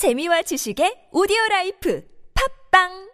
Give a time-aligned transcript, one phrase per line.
[0.00, 2.02] 재미와 지식의 오디오 라이프
[2.32, 3.12] 팝빵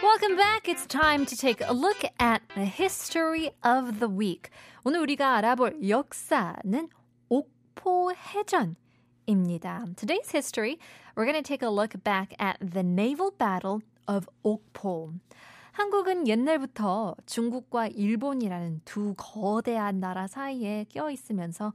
[0.00, 0.66] Welcome back.
[0.66, 4.48] It's time to take a look at the history of the week.
[4.86, 6.88] 오늘 우리가 알아볼 역사는
[7.28, 8.76] 옥포해전
[9.26, 9.84] 입니다.
[9.96, 10.78] Today's history,
[11.14, 15.12] we're going to take a look back at the naval battle of 옥포.
[15.72, 21.72] 한국은 옛날부터 중국과 일본이라는 두 거대한 나라 사이에 껴 있으면서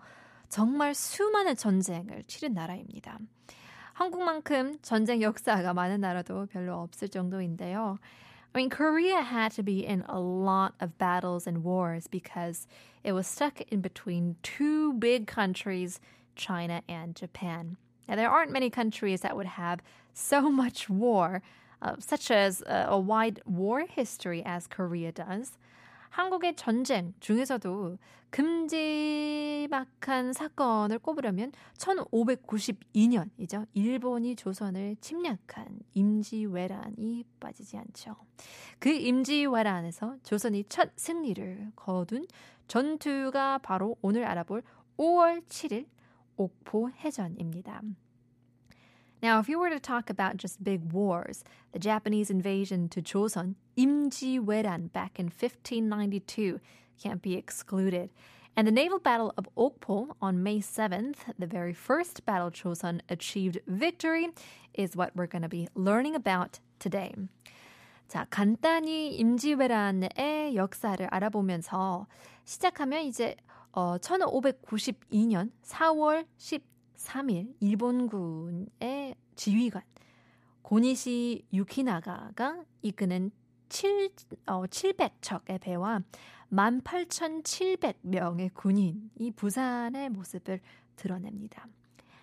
[0.47, 3.19] 정말 수많은 전쟁을 치른 나라입니다.
[3.93, 7.97] 한국만큼 전쟁 역사가 많은 나라도 별로 없을 정도인데요.
[8.55, 12.67] I mean, Korea had to be in a lot of battles and wars because
[13.03, 15.99] it was stuck in between two big countries,
[16.35, 17.77] China and Japan.
[18.07, 19.81] Now, there aren't many countries that would have
[20.13, 21.41] so much war,
[21.81, 25.57] uh, such as a, a wide war history as Korea does.
[26.09, 27.97] 한국의 전쟁 중에서도
[28.31, 33.65] 큼지막한 사건을 꼽으려면 1592년이죠.
[33.73, 38.15] 일본이 조선을 침략한 임지왜란이 빠지지 않죠.
[38.79, 42.25] 그 임지왜란에서 조선이 첫 승리를 거둔
[42.67, 44.63] 전투가 바로 오늘 알아볼
[44.97, 45.85] 5월 7일
[46.38, 47.82] 옥포해전입니다.
[49.22, 53.54] Now, if you were to talk about just big wars, the Japanese invasion to Joseon,
[53.74, 56.60] Imjiweran, back in 1592,
[57.02, 58.10] can't be excluded.
[58.56, 63.60] And the naval battle of Okpo on May 7th, the very first battle Joseon achieved
[63.66, 64.28] victory,
[64.74, 67.14] is what we're going to be learning about today.
[68.08, 72.06] 자, 간단히 임지왜란의 역사를 알아보면서
[72.44, 73.34] 시작하면 이제
[73.71, 79.81] 어, 1592년 4월 13일 일본군의 지휘관
[80.61, 83.31] 고니시 유키나가가 이끄는
[83.69, 84.09] 7,
[84.47, 86.01] 어, 700척의 배와
[86.51, 90.59] 18,700명의 군인이 부산의 모습을
[90.95, 91.67] 드러냅니다.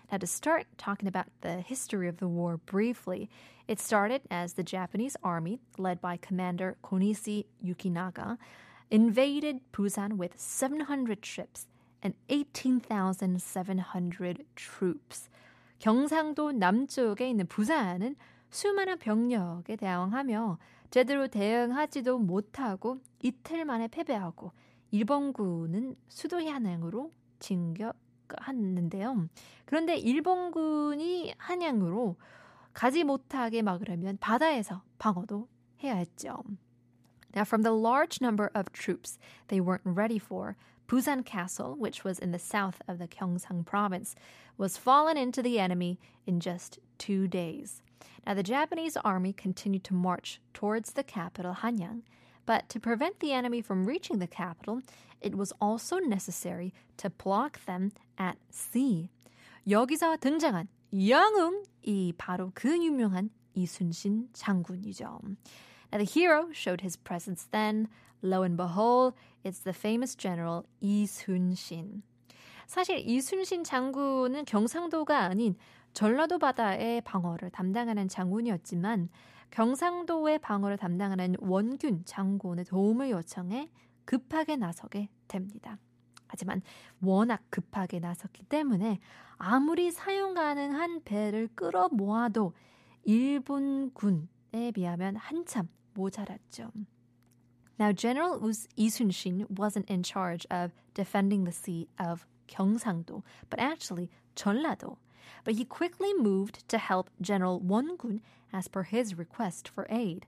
[0.09, 3.29] Now, to start talking about the history of the war briefly,
[3.67, 8.37] it started as the Japanese army, led by Commander Konishi Yukinaga,
[8.89, 11.67] invaded Busan with 700 ships
[12.03, 15.29] and 18,700 troops.
[15.79, 18.15] 경상도 남쪽에 있는 부산은
[18.49, 20.57] 수많은 병력에 대항하며
[20.89, 24.53] 제대로 대응하지도 못하고 이틀 만에 패배하고
[24.91, 29.27] 일본군은 수도 한양으로 진격하는데요.
[29.65, 32.15] 그런데 일본군이 한양으로
[32.73, 35.47] 가지 못하게 막으려면 바다에서 방어도
[35.83, 36.41] 해야 했죠.
[37.36, 39.18] Now, from the large number of troops
[39.48, 40.56] they weren't ready for,
[40.86, 44.14] Busan Castle, which was in the south of the Gyeongsang province,
[44.58, 47.82] was fallen into the enemy in just two days.
[48.26, 52.02] Now, the Japanese army continued to march towards the capital, Hanyang,
[52.44, 54.82] but to prevent the enemy from reaching the capital,
[55.20, 59.08] it was also necessary to block them at sea.
[59.66, 65.20] 여기서 등장한 영웅이 바로 그 유명한 이순신 장군이죠.
[65.91, 67.87] Now, the hero showed his presence then.
[68.21, 72.01] Lo and behold, it's the famous general 이순신.
[72.65, 75.55] 사실 이순신 장군은 경상도가 아닌
[75.93, 79.09] 전라도 바다의 방어를 담당하는 장군이었지만
[79.51, 83.71] 경상도의 방어를 담당하는 원균 장군의 도움을 요청해
[84.05, 85.77] 급하게 나서게 됩니다.
[86.27, 86.61] 하지만
[87.01, 88.99] 워낙 급하게 나섰기 때문에
[89.37, 92.53] 아무리 사용 가능한 배를 끌어 모아도
[93.03, 96.70] 일본군 에 비하면 한참 모자랐죠.
[97.78, 98.38] Now, General
[98.76, 104.98] Isun-shin wasn't in charge of defending the sea of Gyeongsang-do, but actually Jeollado.
[105.44, 108.20] But he quickly moved to help General Won-gun
[108.52, 110.26] as per his request for aid.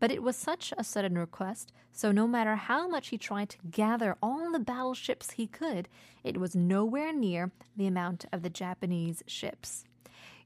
[0.00, 3.58] But it was such a sudden request, so no matter how much he tried to
[3.70, 5.88] gather all the battleships he could,
[6.22, 9.84] it was nowhere near the amount of the Japanese ships.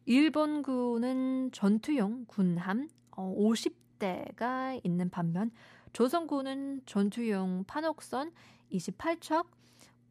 [0.07, 5.52] 일본군은 전투용 군함 50대가 있는 반면
[5.94, 8.32] 조선군은 전투용 판옥선
[8.72, 9.46] 28척,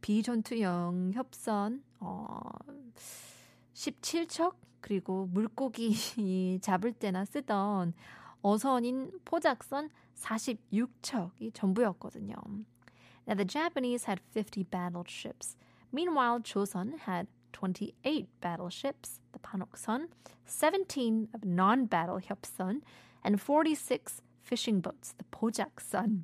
[0.00, 2.40] 비전투용 협선 어,
[3.74, 5.92] 17척, 그리고 물고기
[6.60, 7.94] 잡을 때나 쓰던
[8.42, 12.34] 어선인 포작선 46척이 전부였거든요.
[13.26, 15.56] Now the Japanese had 50 battleships.
[15.92, 20.07] Meanwhile, Joseon had 28 battleships, the Panokson,
[20.45, 22.81] 17 of non-battle hyopson,
[23.23, 26.23] and 46 fishing boats, the 포작선.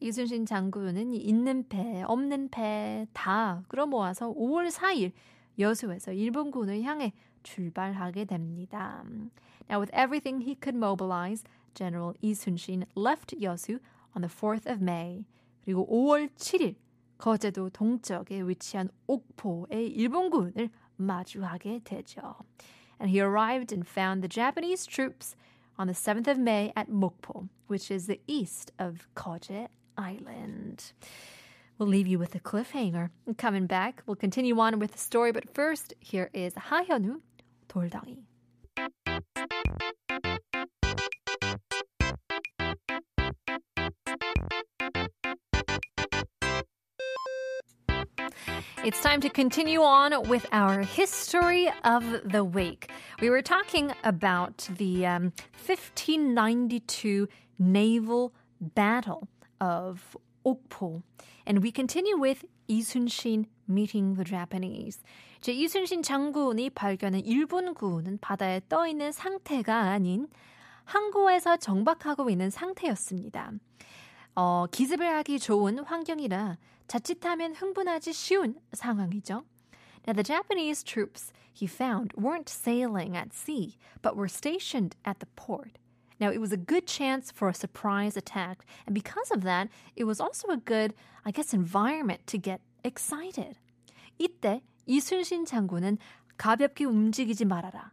[0.00, 5.12] 이순신 장군은 있는 배, 없는 배 다 끌어모아서 5월 4일
[5.58, 7.12] 여수에서 일본군을 향해
[7.44, 9.04] 출발하게 됩니다.
[9.70, 11.44] Now, with everything he could mobilize,
[11.74, 13.78] General Lee Sun-shin left Yosu
[14.16, 15.24] on the 4th of May.
[15.64, 16.74] 그리고 5월 7일
[17.18, 22.36] 거제도 동쪽에 위치한 옥포의 일본군을 마주하게 되죠.
[23.00, 25.36] And he arrived and found the Japanese troops
[25.78, 30.92] on the 7th of May at Mokpo, which is the east of Koje Island.
[31.78, 33.10] We'll leave you with a cliffhanger.
[33.38, 37.20] Coming back, we'll continue on with the story, but first, here is 하현우
[37.68, 38.24] 돌덩이.
[48.83, 52.89] It's time to continue on with our history of the week.
[53.21, 55.33] We were talking about the um,
[55.65, 57.27] 1592
[57.59, 59.27] naval battle
[59.59, 61.03] of Okpo,
[61.45, 65.01] and we continue with 이순신 meeting the Japanese.
[65.39, 70.27] 이제 이순신 장군이 발견한 일본군은 바다에 떠 있는 상태가 아닌
[70.85, 73.51] 항구에서 정박하고 있는 상태였습니다.
[74.35, 76.57] 어, 기습을 하기 좋은 환경이라
[76.87, 79.43] 자칫하면 흥분하지 쉬운 상황이죠.
[80.07, 85.27] Now, the Japanese troops he found weren't sailing at sea, but were stationed at the
[85.35, 85.77] port.
[86.19, 90.05] Now, it was a good chance for a surprise attack, and because of that, it
[90.05, 90.93] was also a good,
[91.25, 93.59] I guess, environment to get excited.
[94.17, 95.97] 이때 이순신 장군은
[96.37, 97.91] 가볍게 움직이지 말아라.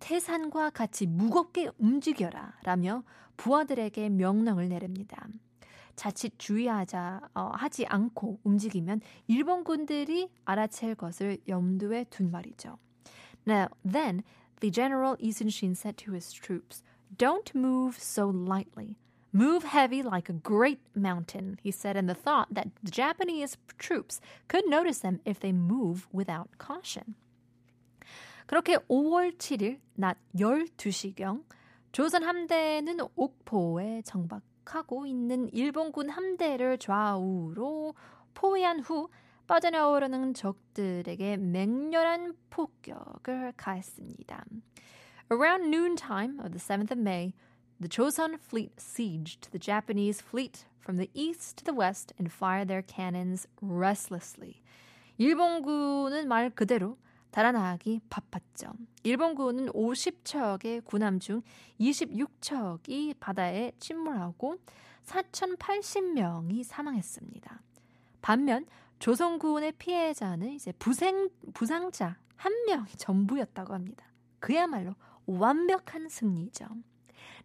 [0.00, 2.58] 태산과 같이 무겁게 움직여라.
[2.64, 3.04] 라며
[3.36, 5.28] 부하들에게 명령을 내립니다.
[5.96, 12.78] 자칫 주의하자 어, 하지 않고 움직이면 일본군들이 알아챌 것을 염두에 둔 말이죠.
[13.46, 14.22] Now, then,
[14.60, 16.82] the general Isunshin said to his troops,
[17.16, 18.96] Don't move so lightly.
[19.32, 24.20] Move heavy like a great mountain, he said in the thought that the Japanese troops
[24.48, 27.16] could notice them if they move without caution.
[28.46, 31.44] 그렇게 5월 7일 낮 12시경
[31.92, 37.94] 조선 함대는 옥포에 정박 하고 있는 일본군 함대를 좌우로
[38.34, 39.08] 포위한 후
[39.46, 44.44] 빠져나오려는 적들에게 맹렬한 폭격을 가했습니다.
[45.30, 47.34] Around noontime of the 7th of May,
[47.80, 52.68] the Joseon fleet sieged the Japanese fleet from the east to the west and fired
[52.68, 54.62] their cannons restlessly.
[55.18, 56.98] 일본군은 말 그대로
[57.34, 58.74] 달아나기 바빴죠.
[59.02, 61.42] 일본군은 50척의 군함 중
[61.80, 64.58] 26척이 바다에 침몰하고
[65.04, 67.60] 4,080명이 사망했습니다.
[68.22, 68.66] 반면
[69.00, 74.06] 조선군의 피해자는 이제 부생, 부상자 한 명이 전부였다고 합니다.
[74.38, 74.94] 그야말로
[75.26, 76.66] 완벽한 승리죠.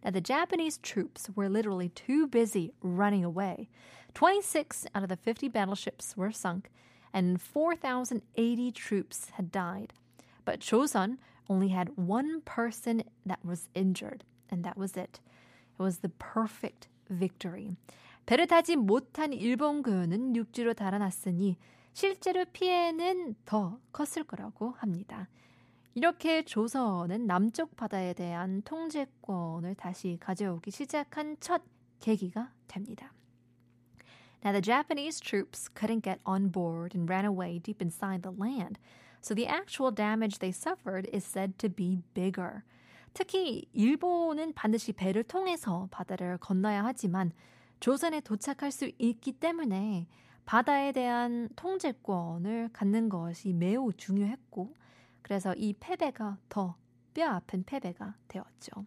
[0.04, 3.68] Now, the Japanese troops were literally too busy running away.
[4.14, 6.70] 26 out of the 50 battleships were sunk,
[7.12, 9.92] and 4,080 troops had died.
[10.44, 11.18] But Joseon
[11.48, 15.20] only had one person that was injured, and that was it.
[15.78, 17.76] It was the perfect victory.
[18.26, 21.56] 배를 타지 못한 일본군은 육지로 달아났으니
[21.92, 25.28] 실제로 피해는 더 컸을 거라고 합니다.
[25.94, 31.62] 이렇게 조선은 남쪽 바다에 대한 통제권을 다시 가져오기 시작한 첫
[31.98, 33.12] 계기가 됩니다.
[34.43, 38.77] Now, the Japanese troops couldn't get on board and ran away deep inside the land,
[39.21, 42.63] so the actual damage they suffered is said to be bigger.
[43.13, 47.31] 특히 일본은 반드시 배를 통해서 바다를 건너야 하지만
[47.79, 50.07] 조선에 도착할 수 있기 때문에
[50.45, 54.75] 바다에 대한 통제권을 갖는 것이 매우 중요했고
[55.21, 56.75] 그래서 이 패배가 더
[57.13, 58.85] 뼈아픈 패배가 되었죠.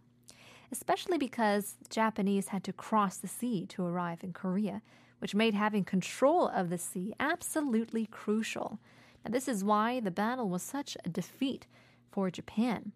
[0.71, 4.83] Especially because Japanese had to cross the sea to arrive in Korea,
[5.24, 8.78] which made having control of the sea absolutely crucial.
[9.24, 11.66] Now, this is why the battle was such a defeat
[12.12, 12.92] for Japan.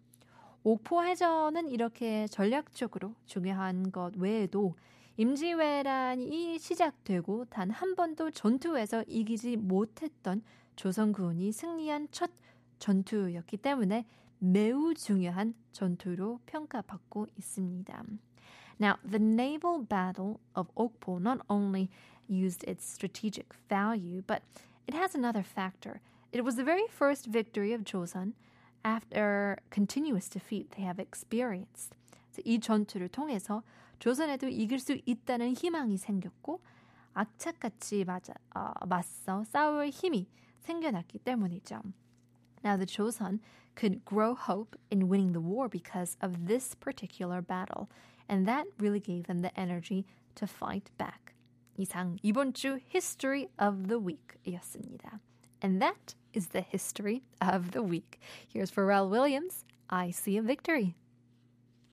[0.62, 4.74] 옥포 해전은 이렇게 전략적으로 중요한 것 외에도
[5.16, 10.42] 임지왜란이 시작되고 단 한 번도 전투에서 이기지 못했던
[10.76, 12.30] 조선군이 승리한 첫
[12.78, 14.04] 전투였기 때문에
[14.38, 18.04] 매우 중요한 전투로 평가받고 있습니다.
[18.80, 21.88] Now, the naval battle of Okpo not only
[22.27, 24.41] used its strategic value, but
[24.87, 26.01] it has another factor.
[26.31, 28.33] It was the very first victory of Joseon
[28.83, 31.95] after continuous defeat they have experienced.
[32.43, 33.61] 이 전투를 통해서
[33.99, 36.59] 조선에도 이길 수 있다는 희망이 생겼고
[37.13, 40.27] 악착같이 맞아, 어, 맞서 싸울 힘이
[40.61, 41.81] 생겨났기 때문이죠.
[42.63, 43.39] Now the Joseon
[43.75, 47.87] could grow hope in winning the war because of this particular battle,
[48.27, 50.05] and that really gave them the energy
[50.35, 51.35] to fight back.
[51.77, 55.19] 이상 이번 주 History of the Week이었습니다.
[55.61, 58.19] And that is the history of the week.
[58.47, 60.95] Here's Pharrell Williams, I See a Victory.